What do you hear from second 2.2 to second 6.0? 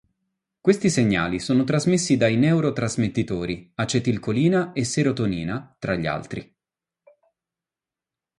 neurotrasmettitori, acetilcolina e serotonina, tra